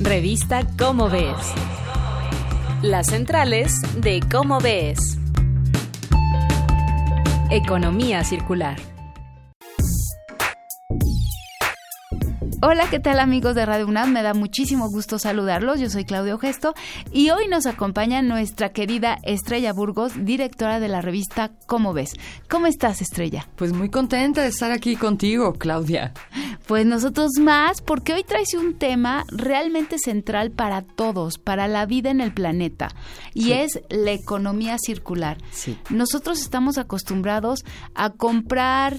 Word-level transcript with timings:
Revista 0.00 0.64
Cómo 0.78 1.10
Ves. 1.10 1.34
Las 2.82 3.08
centrales 3.08 3.72
de 4.00 4.20
Cómo 4.30 4.60
Ves. 4.60 5.18
Economía 7.50 8.22
circular. 8.22 8.76
Hola, 12.60 12.90
¿qué 12.90 12.98
tal 12.98 13.20
amigos 13.20 13.54
de 13.54 13.64
Radio 13.64 13.86
UNAM? 13.86 14.12
Me 14.12 14.24
da 14.24 14.34
muchísimo 14.34 14.90
gusto 14.90 15.20
saludarlos. 15.20 15.78
Yo 15.78 15.88
soy 15.90 16.04
Claudio 16.04 16.38
Gesto 16.38 16.74
y 17.12 17.30
hoy 17.30 17.46
nos 17.46 17.66
acompaña 17.66 18.20
nuestra 18.20 18.70
querida 18.70 19.16
Estrella 19.22 19.72
Burgos, 19.72 20.12
directora 20.24 20.80
de 20.80 20.88
la 20.88 21.00
revista 21.00 21.52
Cómo 21.66 21.92
ves. 21.92 22.14
¿Cómo 22.48 22.66
estás, 22.66 23.00
Estrella? 23.00 23.46
Pues 23.54 23.72
muy 23.72 23.90
contenta 23.90 24.42
de 24.42 24.48
estar 24.48 24.72
aquí 24.72 24.96
contigo, 24.96 25.52
Claudia. 25.52 26.12
Pues 26.66 26.84
nosotros 26.84 27.30
más, 27.40 27.80
porque 27.80 28.12
hoy 28.12 28.24
traes 28.24 28.52
un 28.54 28.76
tema 28.76 29.24
realmente 29.28 29.96
central 29.96 30.50
para 30.50 30.82
todos, 30.82 31.38
para 31.38 31.68
la 31.68 31.86
vida 31.86 32.10
en 32.10 32.20
el 32.20 32.34
planeta, 32.34 32.88
y 33.34 33.52
es 33.52 33.80
la 33.88 34.10
economía 34.10 34.78
circular. 34.84 35.38
Sí. 35.52 35.78
Nosotros 35.90 36.40
estamos 36.40 36.76
acostumbrados 36.76 37.64
a 37.94 38.10
comprar 38.10 38.96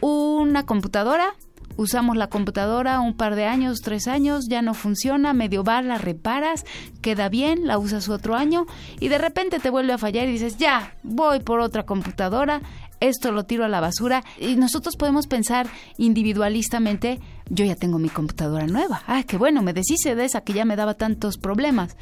una 0.00 0.66
computadora, 0.66 1.34
usamos 1.78 2.16
la 2.16 2.26
computadora 2.26 3.00
un 3.00 3.14
par 3.14 3.36
de 3.36 3.46
años, 3.46 3.78
tres 3.80 4.08
años, 4.08 4.48
ya 4.48 4.60
no 4.60 4.74
funciona, 4.74 5.32
medio 5.32 5.64
va, 5.64 5.80
la 5.80 5.96
reparas, 5.96 6.66
queda 7.00 7.30
bien, 7.30 7.66
la 7.66 7.78
usas 7.78 8.08
otro 8.08 8.34
año 8.34 8.66
y 9.00 9.08
de 9.08 9.16
repente 9.16 9.60
te 9.60 9.70
vuelve 9.70 9.94
a 9.94 9.98
fallar 9.98 10.28
y 10.28 10.32
dices, 10.32 10.58
ya, 10.58 10.94
voy 11.04 11.40
por 11.40 11.60
otra 11.60 11.84
computadora, 11.84 12.60
esto 13.00 13.30
lo 13.30 13.44
tiro 13.44 13.64
a 13.64 13.68
la 13.68 13.80
basura. 13.80 14.24
Y 14.38 14.56
nosotros 14.56 14.96
podemos 14.96 15.28
pensar 15.28 15.68
individualistamente, 15.96 17.20
yo 17.48 17.64
ya 17.64 17.76
tengo 17.76 17.98
mi 17.98 18.08
computadora 18.08 18.66
nueva, 18.66 19.02
ah, 19.06 19.22
qué 19.26 19.38
bueno, 19.38 19.62
me 19.62 19.72
deshice 19.72 20.16
de 20.16 20.24
esa 20.24 20.40
que 20.40 20.52
ya 20.52 20.64
me 20.64 20.76
daba 20.76 20.94
tantos 20.94 21.38
problemas, 21.38 21.96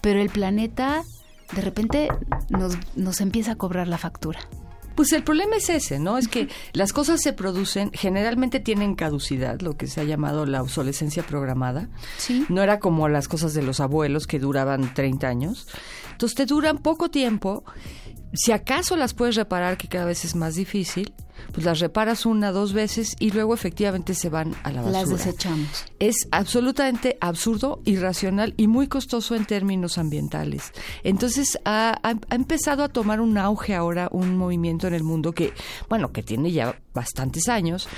pero 0.00 0.20
el 0.20 0.28
planeta 0.28 1.02
de 1.54 1.62
repente 1.62 2.08
nos, 2.48 2.76
nos 2.96 3.20
empieza 3.20 3.52
a 3.52 3.56
cobrar 3.56 3.86
la 3.86 3.98
factura. 3.98 4.40
Pues 4.94 5.12
el 5.12 5.24
problema 5.24 5.56
es 5.56 5.68
ese, 5.68 5.98
¿no? 5.98 6.18
Es 6.18 6.28
que 6.28 6.48
las 6.72 6.92
cosas 6.92 7.20
se 7.20 7.32
producen, 7.32 7.90
generalmente 7.92 8.60
tienen 8.60 8.94
caducidad, 8.94 9.60
lo 9.60 9.76
que 9.76 9.86
se 9.86 10.00
ha 10.00 10.04
llamado 10.04 10.46
la 10.46 10.62
obsolescencia 10.62 11.24
programada. 11.24 11.88
Sí. 12.16 12.46
No 12.48 12.62
era 12.62 12.78
como 12.78 13.08
las 13.08 13.28
cosas 13.28 13.54
de 13.54 13.62
los 13.62 13.80
abuelos 13.80 14.26
que 14.26 14.38
duraban 14.38 14.94
30 14.94 15.26
años. 15.26 15.66
Entonces 16.12 16.36
te 16.36 16.46
duran 16.46 16.78
poco 16.78 17.10
tiempo. 17.10 17.64
Si 18.32 18.52
acaso 18.52 18.96
las 18.96 19.14
puedes 19.14 19.36
reparar, 19.36 19.76
que 19.76 19.88
cada 19.88 20.04
vez 20.04 20.24
es 20.24 20.34
más 20.34 20.54
difícil, 20.54 21.12
pues 21.52 21.64
las 21.64 21.80
reparas 21.80 22.26
una, 22.26 22.52
dos 22.52 22.72
veces 22.72 23.16
y 23.18 23.30
luego 23.30 23.54
efectivamente 23.54 24.14
se 24.14 24.28
van 24.28 24.54
a 24.62 24.70
la 24.72 24.82
basura. 24.82 25.00
Las 25.00 25.08
desechamos. 25.10 25.84
Es 25.98 26.28
absolutamente 26.30 27.16
absurdo, 27.20 27.80
irracional 27.84 28.54
y 28.56 28.66
muy 28.66 28.88
costoso 28.88 29.34
en 29.34 29.44
términos 29.44 29.98
ambientales. 29.98 30.72
Entonces 31.02 31.58
ha, 31.64 31.98
ha- 32.02 32.18
ha 32.28 32.34
empezado 32.34 32.82
a 32.84 32.88
tomar 32.88 33.20
un 33.20 33.38
auge 33.38 33.74
ahora 33.74 34.08
un 34.12 34.36
movimiento 34.36 34.86
en 34.86 34.94
el 34.94 35.02
mundo 35.04 35.32
que, 35.32 35.52
bueno, 35.88 36.12
que 36.12 36.22
tiene 36.22 36.52
ya 36.52 36.78
bastantes 36.94 37.48
años, 37.48 37.88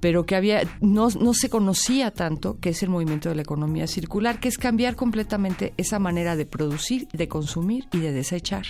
pero 0.00 0.26
que 0.26 0.36
había 0.36 0.62
no, 0.80 1.08
no 1.10 1.32
se 1.32 1.48
conocía 1.48 2.10
tanto, 2.10 2.58
que 2.60 2.70
es 2.70 2.82
el 2.82 2.88
movimiento 2.90 3.28
de 3.28 3.34
la 3.36 3.42
economía 3.42 3.86
circular, 3.86 4.40
que 4.40 4.48
es 4.48 4.58
cambiar 4.58 4.96
completamente 4.96 5.72
esa 5.76 5.98
manera 5.98 6.36
de 6.36 6.44
producir, 6.44 7.08
de 7.12 7.28
consumir 7.28 7.86
y 7.92 7.98
de 7.98 8.12
desechar. 8.12 8.66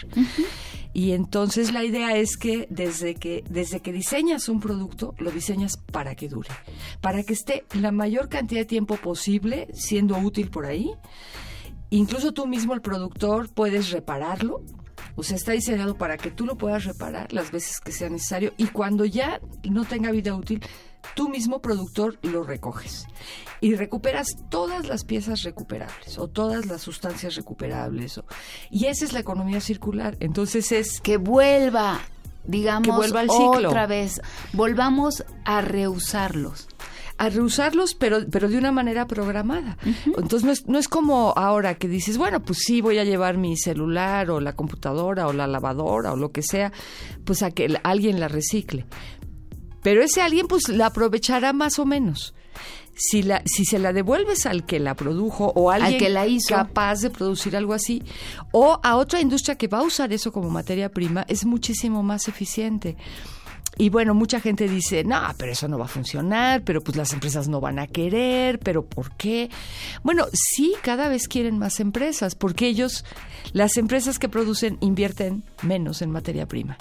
Y 0.92 1.12
entonces 1.12 1.72
la 1.72 1.84
idea 1.84 2.16
es 2.16 2.36
que 2.36 2.66
desde 2.70 3.14
que 3.14 3.44
desde 3.48 3.80
que 3.80 3.92
diseñas 3.92 4.48
un 4.48 4.60
producto, 4.60 5.14
lo 5.18 5.30
diseñas 5.30 5.76
para 5.76 6.14
que 6.14 6.28
dure, 6.28 6.50
para 7.00 7.22
que 7.22 7.32
esté 7.32 7.64
la 7.74 7.92
mayor 7.92 8.28
cantidad 8.28 8.60
de 8.60 8.66
tiempo 8.66 8.96
posible 8.96 9.68
siendo 9.72 10.18
útil 10.18 10.50
por 10.50 10.66
ahí. 10.66 10.92
Incluso 11.90 12.32
tú 12.32 12.46
mismo, 12.46 12.74
el 12.74 12.80
productor, 12.80 13.52
puedes 13.52 13.90
repararlo. 13.90 14.62
O 15.14 15.22
sea, 15.22 15.36
está 15.36 15.52
diseñado 15.52 15.96
para 15.96 16.16
que 16.16 16.30
tú 16.30 16.46
lo 16.46 16.56
puedas 16.56 16.84
reparar 16.84 17.32
las 17.32 17.50
veces 17.50 17.80
que 17.80 17.92
sea 17.92 18.08
necesario 18.08 18.54
y 18.56 18.68
cuando 18.68 19.04
ya 19.04 19.40
no 19.68 19.84
tenga 19.84 20.10
vida 20.10 20.34
útil, 20.34 20.62
tú 21.14 21.28
mismo 21.28 21.60
productor 21.60 22.18
lo 22.22 22.42
recoges 22.44 23.06
y 23.60 23.74
recuperas 23.74 24.36
todas 24.50 24.86
las 24.88 25.04
piezas 25.04 25.42
recuperables 25.42 26.18
o 26.18 26.28
todas 26.28 26.66
las 26.66 26.80
sustancias 26.82 27.34
recuperables. 27.36 28.18
o- 28.18 28.24
y 28.70 28.86
esa 28.86 29.04
es 29.04 29.12
la 29.12 29.20
economía 29.20 29.60
circular. 29.60 30.16
Entonces 30.20 30.72
es 30.72 31.00
que 31.00 31.16
vuelva, 31.16 32.00
digamos, 32.44 32.86
Que 32.88 32.92
vuelva 32.92 33.20
al 33.20 33.30
ciclo. 33.30 33.68
otra 33.68 33.86
vez, 33.86 34.20
volvamos 34.52 35.24
a 35.44 35.60
reusarlos. 35.60 36.68
a 37.18 37.28
reusarlos, 37.28 37.94
pero, 37.94 38.18
pero 38.32 38.48
de 38.48 38.58
una 38.58 38.72
manera 38.72 39.06
programada. 39.06 39.76
Entonces 40.06 40.42
no 40.44 40.50
es, 40.50 40.66
no 40.66 40.78
es 40.78 40.88
como 40.88 41.32
ahora 41.36 41.76
que 41.76 41.86
dices, 41.86 42.18
bueno, 42.18 42.40
pues 42.42 42.60
sí, 42.66 42.80
voy 42.80 42.98
a 42.98 43.04
llevar 43.04 43.36
mi 43.36 43.56
celular 43.56 44.28
o 44.30 44.40
la 44.40 44.54
computadora 44.54 45.28
o 45.28 45.32
la 45.32 45.46
lavadora 45.46 46.14
o 46.14 46.16
lo 46.16 46.32
que 46.32 46.42
sea, 46.42 46.72
pues 47.24 47.44
a 47.44 47.52
que 47.52 47.78
alguien 47.84 48.18
la 48.18 48.26
recicle. 48.26 48.86
Pero 49.82 50.02
ese 50.02 50.22
alguien 50.22 50.46
pues 50.46 50.68
la 50.68 50.86
aprovechará 50.86 51.52
más 51.52 51.78
o 51.78 51.84
menos. 51.84 52.34
Si, 52.94 53.22
la, 53.22 53.42
si 53.46 53.64
se 53.64 53.78
la 53.78 53.92
devuelves 53.92 54.44
al 54.44 54.66
que 54.66 54.78
la 54.78 54.94
produjo 54.94 55.50
o 55.56 55.70
a 55.70 55.76
Al 55.76 55.82
alguien 55.82 55.98
que 55.98 56.10
la 56.10 56.26
hizo. 56.26 56.54
capaz 56.54 57.00
de 57.00 57.08
producir 57.08 57.56
algo 57.56 57.72
así, 57.72 58.02
o 58.52 58.78
a 58.82 58.96
otra 58.96 59.20
industria 59.20 59.56
que 59.56 59.66
va 59.66 59.78
a 59.78 59.82
usar 59.82 60.12
eso 60.12 60.30
como 60.30 60.50
materia 60.50 60.90
prima, 60.90 61.24
es 61.26 61.46
muchísimo 61.46 62.02
más 62.02 62.28
eficiente. 62.28 62.96
Y 63.78 63.88
bueno, 63.88 64.12
mucha 64.12 64.38
gente 64.38 64.68
dice, 64.68 65.02
no, 65.02 65.18
pero 65.38 65.52
eso 65.52 65.66
no 65.66 65.78
va 65.78 65.86
a 65.86 65.88
funcionar, 65.88 66.62
pero 66.62 66.82
pues 66.82 66.96
las 66.96 67.14
empresas 67.14 67.48
no 67.48 67.58
van 67.60 67.78
a 67.78 67.86
querer, 67.86 68.58
pero 68.58 68.84
¿por 68.84 69.16
qué? 69.16 69.48
Bueno, 70.02 70.26
sí, 70.32 70.74
cada 70.82 71.08
vez 71.08 71.26
quieren 71.26 71.58
más 71.58 71.80
empresas, 71.80 72.34
porque 72.34 72.66
ellos, 72.66 73.06
las 73.54 73.78
empresas 73.78 74.18
que 74.18 74.28
producen, 74.28 74.76
invierten 74.82 75.42
menos 75.62 76.02
en 76.02 76.10
materia 76.10 76.46
prima. 76.46 76.76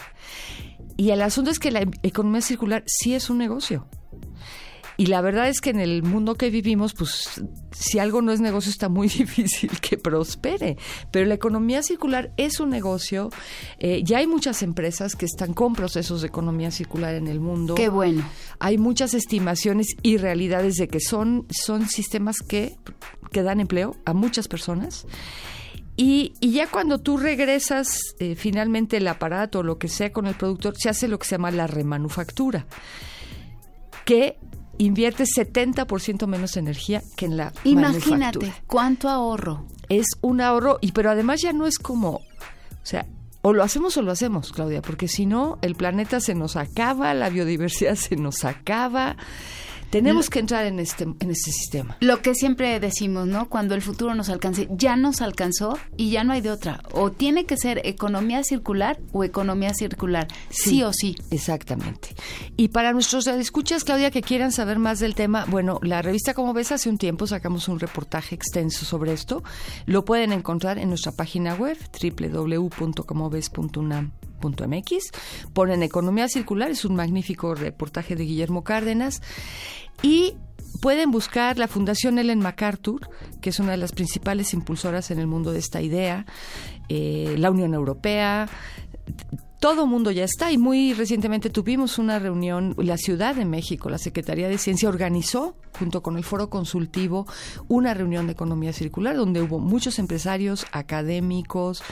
Y 0.98 1.12
el 1.12 1.22
asunto 1.22 1.52
es 1.52 1.60
que 1.60 1.72
la 1.72 1.82
economía 2.04 2.42
circular 2.42 2.84
sí 2.86 3.14
es 3.14 3.30
un 3.30 3.38
negocio. 3.38 3.88
Y 5.02 5.08
la 5.08 5.22
verdad 5.22 5.50
es 5.50 5.62
que 5.62 5.72
en 5.72 5.80
el 5.80 6.04
mundo 6.04 6.36
que 6.36 6.52
vivimos, 6.52 6.94
pues 6.94 7.42
si 7.72 7.98
algo 7.98 8.22
no 8.22 8.32
es 8.32 8.40
negocio 8.40 8.70
está 8.70 8.88
muy 8.88 9.08
difícil 9.08 9.72
que 9.80 9.98
prospere. 9.98 10.78
Pero 11.10 11.26
la 11.26 11.34
economía 11.34 11.82
circular 11.82 12.32
es 12.38 12.60
un 12.60 12.70
negocio. 12.70 13.32
Eh, 13.80 14.02
ya 14.04 14.20
hay 14.20 14.28
muchas 14.28 14.62
empresas 14.62 15.16
que 15.16 15.26
están 15.26 15.54
con 15.54 15.74
procesos 15.74 16.22
de 16.22 16.28
economía 16.28 16.70
circular 16.70 17.16
en 17.16 17.28
el 17.28 17.40
mundo. 17.40 17.74
Qué 17.74 17.90
bueno. 17.90 18.24
Hay 18.60 18.78
muchas 18.78 19.16
estimaciones 19.16 19.88
y 20.04 20.18
realidades 20.18 20.76
de 20.76 20.88
que 20.88 21.00
son, 21.00 21.48
son 21.50 21.88
sistemas 21.88 22.38
que, 22.48 22.76
que 23.32 23.42
dan 23.42 23.60
empleo 23.60 23.96
a 24.06 24.14
muchas 24.14 24.48
personas. 24.48 25.08
Y, 26.04 26.34
y 26.40 26.54
ya 26.54 26.66
cuando 26.66 26.98
tú 26.98 27.18
regresas 27.18 28.16
eh, 28.18 28.34
finalmente 28.34 28.98
el 28.98 29.08
aparato 29.08 29.60
o 29.60 29.64
lo 29.64 29.78
que 29.78 29.88
sea 29.88 30.12
con 30.12 30.26
el 30.26 30.34
productor, 30.34 30.74
se 30.76 30.90
hace 30.90 31.08
lo 31.08 31.20
que 31.20 31.28
se 31.28 31.36
llama 31.36 31.52
la 31.52 31.68
remanufactura, 31.68 32.66
que 34.04 34.40
invierte 34.80 35.26
70% 35.26 36.26
menos 36.26 36.58
energía 36.58 37.04
que 37.16 37.28
en 37.28 37.38
la 37.38 37.54
Imagínate 37.66 38.10
manufactura. 38.40 38.54
cuánto 38.66 39.10
ahorro. 39.10 39.68
Es 39.90 40.08
un 40.22 40.42
ahorro, 40.42 40.80
y 40.82 40.92
pero 40.92 41.12
además 41.12 41.40
ya 41.40 41.54
no 41.54 41.68
es 41.68 41.78
como, 41.78 42.14
o 42.14 42.22
sea, 42.82 43.06
o 43.44 43.54
lo 43.54 43.62
hacemos 43.62 43.96
o 43.96 44.02
lo 44.02 44.12
hacemos, 44.12 44.52
Claudia, 44.52 44.82
porque 44.82 45.08
si 45.08 45.28
no, 45.28 45.60
el 45.62 45.76
planeta 45.76 46.20
se 46.20 46.34
nos 46.34 46.56
acaba, 46.56 47.14
la 47.14 47.30
biodiversidad 47.30 47.94
se 47.96 48.16
nos 48.16 48.44
acaba. 48.44 49.18
Tenemos 49.92 50.30
que 50.30 50.40
entrar 50.40 50.66
en 50.66 50.80
este, 50.80 51.04
en 51.04 51.32
este 51.32 51.52
sistema. 51.52 51.98
Lo 52.00 52.22
que 52.22 52.34
siempre 52.34 52.80
decimos, 52.80 53.28
¿no? 53.28 53.50
Cuando 53.50 53.76
el 53.76 53.82
futuro 53.82 54.16
nos 54.16 54.30
alcance, 54.30 54.68
ya 54.72 54.96
nos 54.96 55.22
alcanzó 55.22 55.78
y 55.98 56.12
ya 56.12 56.24
no 56.24 56.34
hay 56.34 56.42
de 56.42 56.50
otra. 56.50 56.82
O 56.94 57.12
tiene 57.12 57.46
que 57.46 57.58
ser 57.58 57.82
economía 57.84 58.44
circular 58.44 59.00
o 59.12 59.24
economía 59.24 59.74
circular, 59.74 60.28
sí, 60.50 60.82
o 60.84 60.94
sí. 60.94 61.16
Exactamente. 61.30 62.16
Y 62.56 62.70
para 62.70 62.94
nuestros 62.94 63.28
escuchas, 63.28 63.84
Claudia, 63.84 64.12
que 64.12 64.22
quieran 64.22 64.52
saber 64.52 64.80
más 64.80 65.00
del 65.00 65.14
tema, 65.14 65.46
bueno, 65.50 65.80
la 65.84 66.02
revista 66.02 66.34
Como 66.34 66.54
ves, 66.54 66.72
hace 66.72 66.90
un 66.90 66.98
tiempo 66.98 67.28
sacamos 67.28 67.68
un 67.68 67.80
reportaje 67.80 68.34
extenso 68.34 68.86
sobre 68.86 69.12
esto. 69.14 69.44
Lo 69.86 70.06
pueden 70.06 70.32
encontrar 70.32 70.78
en 70.78 70.90
nuestra 70.90 71.12
página 71.12 71.54
web, 71.56 71.78
www.comoves.unam.mx. 74.42 75.12
Ponen 75.54 75.84
Economía 75.84 76.28
Circular, 76.28 76.72
es 76.72 76.86
un 76.86 76.96
magnífico 76.96 77.56
reportaje 77.56 78.16
de 78.16 78.26
Guillermo 78.26 78.64
Cárdenas. 78.64 79.22
Y 80.02 80.36
pueden 80.82 81.12
buscar 81.12 81.58
la 81.58 81.68
Fundación 81.68 82.18
Ellen 82.18 82.40
MacArthur, 82.40 83.10
que 83.42 83.52
es 83.52 83.60
una 83.60 83.72
de 83.72 83.78
las 83.78 83.92
principales 83.92 84.54
impulsoras 84.54 85.12
en 85.12 85.20
el 85.20 85.28
mundo 85.28 85.52
de 85.52 85.60
esta 85.60 85.82
idea, 85.82 86.26
eh, 86.90 87.36
la 87.38 87.52
Unión 87.52 87.74
Europea, 87.74 88.50
todo 89.62 89.86
mundo 89.86 90.10
ya 90.10 90.24
está 90.24 90.52
y 90.52 90.58
muy 90.58 90.94
recientemente 90.96 91.52
tuvimos 91.52 92.00
una 92.00 92.18
reunión, 92.18 92.74
la 92.80 92.98
Ciudad 92.98 93.36
de 93.36 93.46
México, 93.46 93.92
la 93.92 94.00
Secretaría 94.00 94.50
de 94.50 94.58
Ciencia 94.58 94.90
organizó 94.90 95.56
junto 95.78 96.02
con 96.02 96.18
el 96.18 96.24
Foro 96.24 96.50
Consultivo 96.50 97.28
una 97.68 97.94
reunión 97.94 98.26
de 98.26 98.34
economía 98.34 98.74
circular 98.74 99.16
donde 99.16 99.42
hubo 99.42 99.60
muchos 99.60 100.00
empresarios, 100.00 100.66
académicos, 100.72 101.84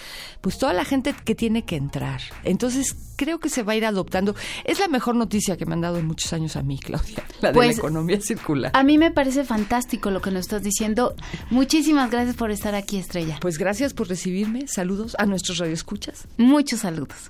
pues 0.41 0.57
toda 0.57 0.73
la 0.73 0.83
gente 0.83 1.13
que 1.23 1.35
tiene 1.35 1.63
que 1.63 1.75
entrar. 1.75 2.21
Entonces 2.43 2.95
creo 3.15 3.39
que 3.39 3.49
se 3.49 3.63
va 3.63 3.73
a 3.73 3.75
ir 3.75 3.85
adoptando. 3.85 4.33
Es 4.63 4.79
la 4.79 4.87
mejor 4.87 5.15
noticia 5.15 5.55
que 5.57 5.65
me 5.65 5.73
han 5.73 5.81
dado 5.81 5.97
en 5.97 6.07
muchos 6.07 6.33
años 6.33 6.55
a 6.55 6.63
mí, 6.63 6.79
Claudia, 6.79 7.23
la 7.41 7.49
de 7.49 7.53
la 7.59 7.65
Pues, 7.65 7.77
economía 7.77 8.19
circular. 8.21 8.71
A 8.73 8.83
mí 8.83 8.97
me 8.97 9.11
parece 9.11 9.43
fantástico 9.43 10.09
lo 10.09 10.21
que 10.21 10.31
nos 10.31 10.41
estás 10.41 10.63
diciendo. 10.63 11.15
Muchísimas 11.51 12.09
gracias 12.09 12.35
por 12.35 12.49
estar 12.49 12.73
aquí, 12.75 12.97
Estrella. 12.97 13.37
Pues 13.41 13.57
gracias 13.57 13.93
por 13.93 14.07
recibirme. 14.09 14.67
Saludos 14.67 15.15
a 15.19 15.25
nuestros 15.25 15.59
radioescuchas. 15.59 16.27
Muchos 16.37 16.79
saludos. 16.79 17.29